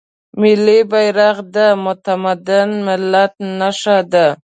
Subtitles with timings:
[0.41, 4.27] ملي بیرغ د متمدن ملت نښه ده.